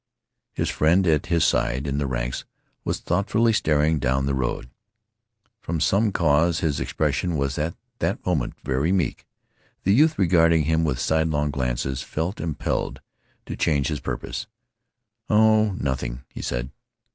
His 0.51 0.71
friend, 0.71 1.05
at 1.05 1.27
his 1.27 1.45
side 1.45 1.85
in 1.85 1.99
the 1.99 2.07
ranks, 2.07 2.43
was 2.83 2.99
thoughtfully 2.99 3.53
staring 3.53 3.99
down 3.99 4.25
the 4.25 4.33
road. 4.33 4.71
From 5.61 5.79
some 5.79 6.11
cause 6.11 6.59
his 6.61 6.79
expression 6.79 7.37
was 7.37 7.59
at 7.59 7.75
that 7.99 8.25
moment 8.25 8.55
very 8.63 8.91
meek. 8.91 9.27
The 9.83 9.93
youth, 9.93 10.17
regarding 10.17 10.63
him 10.63 10.83
with 10.83 10.97
sidelong 10.97 11.51
glances, 11.51 12.01
felt 12.01 12.41
impelled 12.41 12.99
to 13.45 13.55
change 13.55 13.89
his 13.89 13.99
purpose. 13.99 14.47
"Oh, 15.29 15.73
nothing," 15.73 16.23
he 16.33 16.41
said. 16.41 16.71